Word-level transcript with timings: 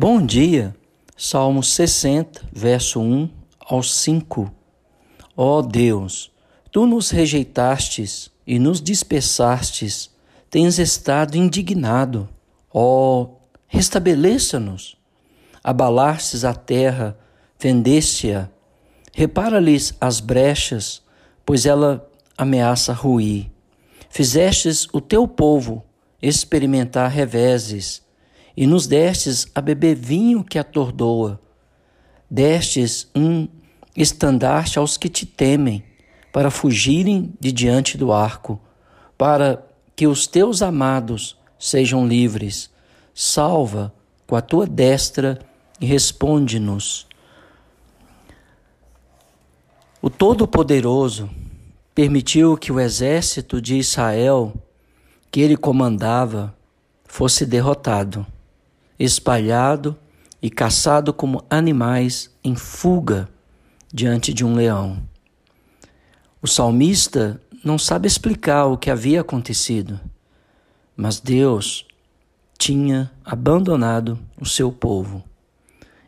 Bom 0.00 0.24
dia, 0.24 0.76
Salmo 1.16 1.60
60, 1.60 2.42
verso 2.52 3.00
1 3.00 3.28
ao 3.58 3.82
5. 3.82 4.48
Ó 5.36 5.60
Deus, 5.60 6.30
tu 6.70 6.86
nos 6.86 7.10
rejeitastes 7.10 8.30
e 8.46 8.60
nos 8.60 8.80
dispersastes, 8.80 10.08
tens 10.48 10.78
estado 10.78 11.36
indignado. 11.36 12.28
Ó, 12.72 13.26
restabeleça-nos. 13.66 14.96
Abalastes 15.64 16.44
a 16.44 16.54
terra, 16.54 17.18
fendeste-a. 17.58 18.48
Repara-lhes 19.12 19.94
as 20.00 20.20
brechas, 20.20 21.02
pois 21.44 21.66
ela 21.66 22.08
ameaça 22.36 22.92
ruir. 22.92 23.50
Fizestes 24.08 24.86
o 24.92 25.00
teu 25.00 25.26
povo 25.26 25.84
experimentar 26.22 27.10
reveses 27.10 28.06
e 28.60 28.66
nos 28.66 28.88
destes 28.88 29.46
a 29.54 29.60
beber 29.60 29.94
vinho 29.94 30.42
que 30.42 30.58
atordoa. 30.58 31.40
Destes 32.28 33.08
um 33.14 33.46
estandarte 33.96 34.80
aos 34.80 34.96
que 34.96 35.08
te 35.08 35.24
temem, 35.24 35.84
para 36.32 36.50
fugirem 36.50 37.32
de 37.38 37.52
diante 37.52 37.96
do 37.96 38.12
arco, 38.12 38.60
para 39.16 39.64
que 39.94 40.08
os 40.08 40.26
teus 40.26 40.60
amados 40.60 41.38
sejam 41.56 42.04
livres. 42.04 42.68
Salva 43.14 43.94
com 44.26 44.34
a 44.34 44.40
tua 44.40 44.66
destra 44.66 45.38
e 45.80 45.86
responde-nos. 45.86 47.06
O 50.02 50.10
Todo-Poderoso 50.10 51.30
permitiu 51.94 52.56
que 52.56 52.72
o 52.72 52.80
exército 52.80 53.62
de 53.62 53.76
Israel, 53.76 54.52
que 55.30 55.40
ele 55.40 55.56
comandava, 55.56 56.52
fosse 57.04 57.46
derrotado 57.46 58.26
espalhado 58.98 59.96
e 60.40 60.50
caçado 60.50 61.12
como 61.12 61.44
animais 61.48 62.30
em 62.42 62.54
fuga 62.54 63.28
diante 63.92 64.32
de 64.32 64.44
um 64.44 64.54
leão. 64.54 65.02
O 66.40 66.46
salmista 66.46 67.40
não 67.64 67.78
sabe 67.78 68.06
explicar 68.06 68.66
o 68.66 68.78
que 68.78 68.90
havia 68.90 69.20
acontecido, 69.20 70.00
mas 70.96 71.20
Deus 71.20 71.86
tinha 72.56 73.10
abandonado 73.24 74.18
o 74.40 74.46
seu 74.46 74.70
povo. 74.70 75.22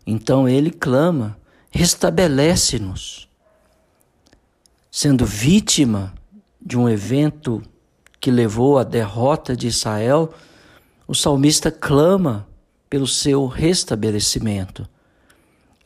Então 0.06 0.48
ele 0.48 0.70
clama: 0.70 1.36
restabelece-nos. 1.70 3.28
Sendo 4.90 5.24
vítima 5.24 6.12
de 6.60 6.76
um 6.76 6.88
evento 6.88 7.62
que 8.20 8.30
levou 8.30 8.78
à 8.78 8.84
derrota 8.84 9.56
de 9.56 9.68
Israel, 9.68 10.34
o 11.06 11.14
salmista 11.14 11.70
clama 11.70 12.46
pelo 12.90 13.06
seu 13.06 13.46
restabelecimento. 13.46 14.86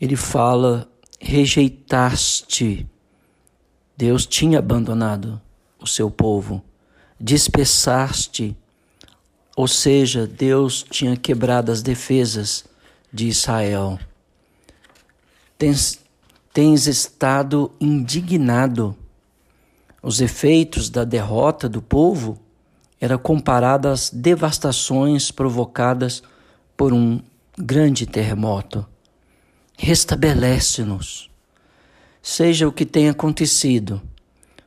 Ele 0.01 0.17
fala: 0.17 0.89
rejeitaste. 1.21 2.89
Deus 3.97 4.27
tinha 4.27 4.59
abandonado 4.59 5.41
o 5.79 5.87
seu 5.87 6.11
povo, 6.11 6.65
dispersaste, 7.21 8.57
ou 9.55 9.69
seja, 9.69 10.27
Deus 10.27 10.83
tinha 10.83 11.17
quebrado 11.17 11.71
as 11.71 11.81
defesas 11.81 12.65
de 13.13 13.29
Israel. 13.29 14.01
Tens, 15.57 16.01
tens 16.53 16.89
estado 16.89 17.71
indignado. 17.81 18.97
Os 20.03 20.21
efeitos 20.21 20.91
da 20.91 21.05
derrota 21.05 21.69
do 21.69 21.81
povo 21.81 22.39
era 23.01 23.17
comparado 23.17 23.87
às 23.87 24.11
devastações 24.11 25.31
provocadas 25.31 26.23
por 26.77 26.93
um 26.93 27.21
grande 27.59 28.07
terremoto. 28.07 28.87
Restabelece-nos. 29.77 31.31
Seja 32.23 32.67
o 32.67 32.73
que 32.73 32.87
tenha 32.87 33.11
acontecido, 33.11 34.01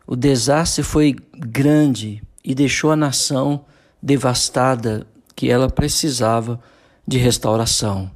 o 0.06 0.16
desastre 0.16 0.84
foi 0.84 1.16
grande 1.34 2.24
e 2.44 2.56
deixou 2.56 2.92
a 2.92 2.96
nação 2.96 3.66
devastada 4.02 5.06
que 5.36 5.50
ela 5.50 5.70
precisava 5.70 6.62
de 7.06 7.18
restauração. 7.18 8.10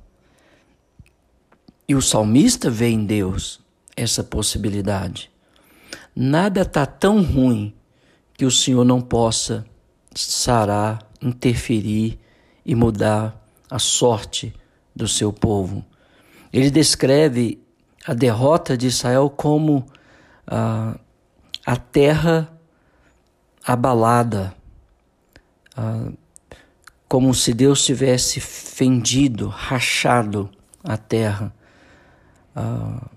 E 1.87 1.95
o 1.95 2.01
salmista 2.01 2.69
vê 2.69 2.87
em 2.87 3.05
Deus 3.05 3.59
essa 3.97 4.23
possibilidade. 4.23 5.29
Nada 6.15 6.61
está 6.61 6.85
tão 6.85 7.21
ruim 7.21 7.73
que 8.37 8.45
o 8.45 8.51
Senhor 8.51 8.85
não 8.85 9.01
possa 9.01 9.65
sarar, 10.15 11.05
interferir 11.21 12.17
e 12.65 12.73
mudar 12.73 13.40
a 13.71 13.79
sorte 13.79 14.53
do 14.93 15.07
seu 15.07 15.31
povo. 15.31 15.83
Ele 16.51 16.69
descreve 16.69 17.63
a 18.05 18.13
derrota 18.13 18.75
de 18.77 18.87
Israel 18.87 19.29
como 19.29 19.85
ah, 20.45 20.99
a 21.65 21.77
terra 21.77 22.51
abalada, 23.65 24.53
ah, 25.77 26.11
como 27.07 27.33
se 27.33 27.53
Deus 27.53 27.85
tivesse 27.85 28.41
fendido, 28.41 29.47
rachado 29.47 30.49
a 30.83 30.97
terra. 30.97 31.53
Ah, 32.53 33.07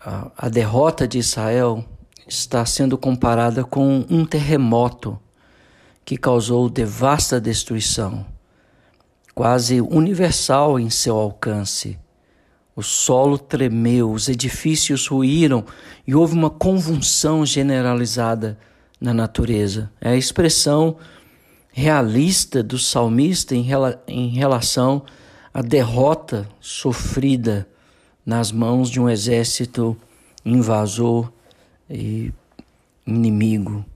a, 0.00 0.30
a 0.36 0.48
derrota 0.48 1.06
de 1.06 1.18
Israel 1.18 1.84
está 2.26 2.66
sendo 2.66 2.98
comparada 2.98 3.62
com 3.62 4.04
um 4.10 4.24
terremoto 4.24 5.16
que 6.04 6.16
causou 6.16 6.68
devasta 6.68 7.40
destruição 7.40 8.26
quase 9.40 9.80
universal 9.80 10.78
em 10.78 10.90
seu 10.90 11.16
alcance. 11.16 11.98
O 12.76 12.82
solo 12.82 13.38
tremeu, 13.38 14.12
os 14.12 14.28
edifícios 14.28 15.06
ruíram 15.06 15.64
e 16.06 16.14
houve 16.14 16.34
uma 16.34 16.50
convulsão 16.50 17.46
generalizada 17.46 18.58
na 19.00 19.14
natureza. 19.14 19.90
É 19.98 20.10
a 20.10 20.14
expressão 20.14 20.98
realista 21.72 22.62
do 22.62 22.78
salmista 22.78 23.54
em, 23.54 23.62
rela 23.62 24.04
em 24.06 24.28
relação 24.28 25.04
à 25.54 25.62
derrota 25.62 26.46
sofrida 26.60 27.66
nas 28.26 28.52
mãos 28.52 28.90
de 28.90 29.00
um 29.00 29.08
exército 29.08 29.96
invasor 30.44 31.32
e 31.88 32.30
inimigo. 33.06 33.86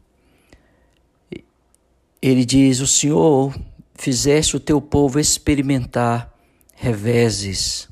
Ele 2.22 2.46
diz: 2.46 2.80
O 2.80 2.86
Senhor 2.86 3.54
fizeste 3.94 4.56
o 4.56 4.60
teu 4.60 4.80
povo 4.80 5.18
experimentar 5.18 6.32
reveses, 6.74 7.88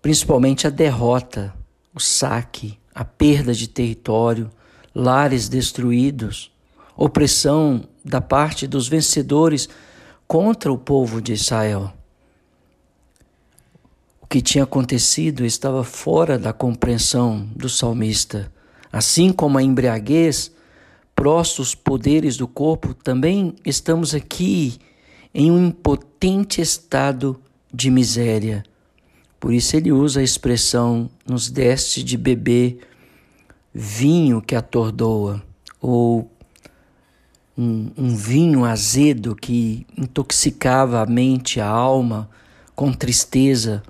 principalmente 0.00 0.66
a 0.66 0.70
derrota, 0.70 1.54
o 1.94 2.00
saque, 2.00 2.78
a 2.94 3.04
perda 3.04 3.54
de 3.54 3.68
território, 3.68 4.50
lares 4.94 5.48
destruídos, 5.48 6.52
opressão 6.96 7.88
da 8.04 8.20
parte 8.20 8.66
dos 8.66 8.88
vencedores 8.88 9.68
contra 10.26 10.72
o 10.72 10.78
povo 10.78 11.22
de 11.22 11.32
Israel. 11.32 11.92
O 14.20 14.26
que 14.26 14.42
tinha 14.42 14.64
acontecido 14.64 15.44
estava 15.44 15.84
fora 15.84 16.38
da 16.38 16.52
compreensão 16.52 17.48
do 17.54 17.68
salmista, 17.68 18.52
assim 18.90 19.32
como 19.32 19.56
a 19.56 19.62
embriaguez 19.62 20.50
prostos 21.14 21.74
poderes 21.74 22.36
do 22.36 22.48
corpo, 22.48 22.94
também 22.94 23.54
estamos 23.64 24.14
aqui 24.14 24.78
em 25.34 25.50
um 25.50 25.68
impotente 25.68 26.60
estado 26.60 27.40
de 27.72 27.90
miséria. 27.90 28.64
Por 29.40 29.52
isso 29.52 29.76
ele 29.76 29.90
usa 29.90 30.20
a 30.20 30.22
expressão 30.22 31.10
nos 31.26 31.50
deste 31.50 32.02
de 32.02 32.16
beber 32.16 32.78
vinho 33.74 34.42
que 34.42 34.54
atordoa, 34.54 35.42
ou 35.80 36.30
um, 37.56 37.90
um, 37.96 38.14
vinho 38.14 38.64
azedo 38.64 39.34
que 39.34 39.86
intoxicava 39.96 41.00
a 41.00 41.06
mente, 41.06 41.60
a 41.60 41.66
alma, 41.66 42.28
com 42.74 42.92
tristeza 42.92 43.82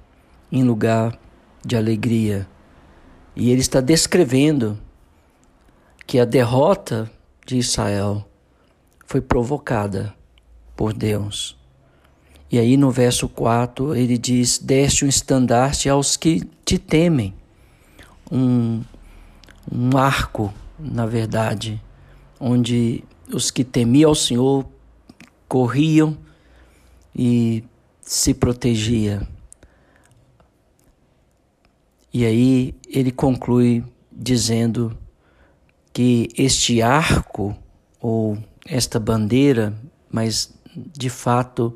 em 0.51 0.63
lugar 0.63 1.19
de 1.65 1.77
alegria. 1.77 2.49
E 3.35 3.51
ele 3.51 3.61
está 3.61 3.81
descrevendo 3.81 4.79
que 6.13 6.21
a 6.21 6.27
derrota 6.27 7.11
de 7.47 7.57
Israel 7.57 8.23
foi 9.07 9.23
provocada 9.23 10.15
por 10.77 10.93
Deus. 10.93 11.57
E 12.51 12.59
aí 12.59 12.77
no 12.77 12.91
verso 12.91 13.27
4 13.27 13.97
ele 13.97 14.19
diz: 14.19 14.59
Deste 14.59 15.07
um 15.07 15.09
estandarte 15.09 15.89
aos 15.89 16.19
que 16.19 16.47
te 16.67 16.77
temem, 16.77 17.33
um, 18.31 18.83
um 19.73 19.97
arco, 19.97 20.53
na 20.79 21.07
verdade, 21.07 21.83
onde 22.39 23.03
os 23.33 23.51
que 23.51 23.65
temiam 23.65 24.11
ao 24.11 24.15
Senhor 24.15 24.67
corriam 25.49 26.15
e 27.17 27.65
se 28.03 28.35
protegia. 28.35 29.27
E 32.13 32.27
aí 32.27 32.75
ele 32.87 33.11
conclui 33.11 33.83
dizendo 34.13 34.95
que 35.93 36.29
este 36.37 36.81
arco 36.81 37.57
ou 38.01 38.39
esta 38.67 38.99
bandeira, 38.99 39.77
mas 40.11 40.53
de 40.75 41.11
fato 41.11 41.75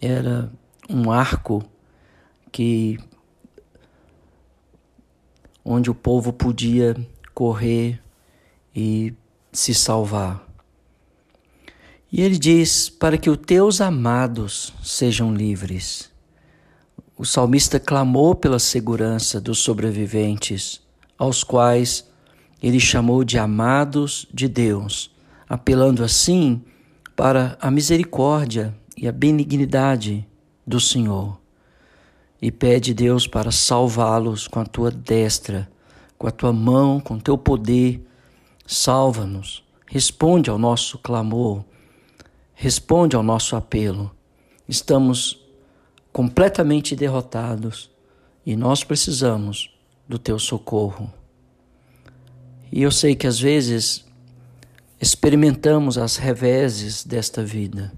era 0.00 0.50
um 0.88 1.10
arco 1.10 1.64
que 2.52 2.98
onde 5.64 5.90
o 5.90 5.94
povo 5.94 6.32
podia 6.32 6.96
correr 7.34 8.00
e 8.74 9.14
se 9.52 9.74
salvar. 9.74 10.46
E 12.10 12.22
ele 12.22 12.38
diz: 12.38 12.88
Para 12.88 13.18
que 13.18 13.28
os 13.28 13.36
teus 13.36 13.80
amados 13.80 14.72
sejam 14.82 15.34
livres. 15.34 16.10
O 17.16 17.24
salmista 17.24 17.80
clamou 17.80 18.34
pela 18.34 18.60
segurança 18.60 19.40
dos 19.40 19.58
sobreviventes, 19.58 20.80
aos 21.18 21.42
quais 21.42 22.07
ele 22.62 22.80
chamou 22.80 23.24
de 23.24 23.38
amados 23.38 24.26
de 24.32 24.48
Deus, 24.48 25.10
apelando 25.48 26.02
assim 26.04 26.62
para 27.14 27.56
a 27.60 27.70
misericórdia 27.70 28.74
e 28.96 29.06
a 29.06 29.12
benignidade 29.12 30.26
do 30.66 30.80
Senhor. 30.80 31.38
E 32.40 32.50
pede 32.50 32.94
Deus 32.94 33.26
para 33.26 33.50
salvá-los 33.50 34.46
com 34.46 34.60
a 34.60 34.64
tua 34.64 34.90
destra, 34.90 35.68
com 36.16 36.26
a 36.26 36.30
tua 36.30 36.52
mão, 36.52 37.00
com 37.00 37.14
o 37.14 37.20
teu 37.20 37.36
poder. 37.36 38.04
Salva-nos, 38.66 39.64
responde 39.86 40.50
ao 40.50 40.58
nosso 40.58 40.98
clamor 40.98 41.64
responde 42.60 43.14
ao 43.14 43.22
nosso 43.22 43.54
apelo. 43.54 44.10
Estamos 44.68 45.38
completamente 46.12 46.96
derrotados 46.96 47.88
e 48.44 48.56
nós 48.56 48.82
precisamos 48.82 49.72
do 50.08 50.18
teu 50.18 50.40
socorro. 50.40 51.08
E 52.70 52.82
eu 52.82 52.90
sei 52.90 53.14
que 53.14 53.26
às 53.26 53.38
vezes 53.40 54.04
experimentamos 55.00 55.96
as 55.96 56.16
reveses 56.16 57.04
desta 57.04 57.44
vida. 57.44 57.92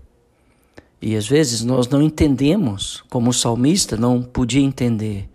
E 1.00 1.16
às 1.16 1.26
vezes 1.26 1.62
nós 1.62 1.88
não 1.88 2.02
entendemos, 2.02 3.02
como 3.08 3.30
o 3.30 3.34
salmista 3.34 3.96
não 3.96 4.22
podia 4.22 4.60
entender. 4.60 5.28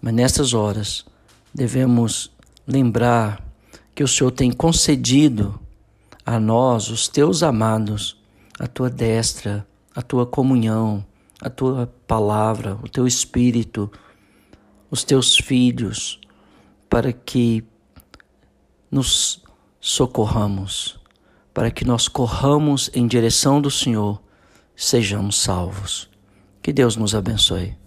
Mas 0.00 0.14
nessas 0.14 0.54
horas 0.54 1.04
devemos 1.54 2.30
lembrar 2.66 3.46
que 3.94 4.02
o 4.02 4.08
Senhor 4.08 4.30
tem 4.30 4.50
concedido 4.50 5.60
a 6.24 6.40
nós, 6.40 6.88
os 6.88 7.06
teus 7.06 7.42
amados, 7.42 8.16
a 8.58 8.66
tua 8.66 8.88
destra, 8.88 9.66
a 9.94 10.00
tua 10.00 10.24
comunhão, 10.24 11.04
a 11.40 11.50
tua 11.50 11.92
palavra, 12.06 12.78
o 12.82 12.88
teu 12.88 13.06
espírito, 13.06 13.90
os 14.90 15.04
teus 15.04 15.36
filhos, 15.36 16.20
para 16.88 17.12
que 17.12 17.64
nos 18.92 19.42
socorramos, 19.80 21.00
para 21.54 21.70
que 21.70 21.84
nós 21.84 22.06
corramos 22.06 22.90
em 22.92 23.06
direção 23.06 23.60
do 23.60 23.70
Senhor, 23.70 24.22
sejamos 24.76 25.36
salvos. 25.36 26.10
Que 26.62 26.72
Deus 26.72 26.94
nos 26.94 27.14
abençoe. 27.14 27.81